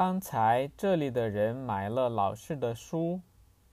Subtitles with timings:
[0.00, 3.20] 刚才这里的人买了老师的书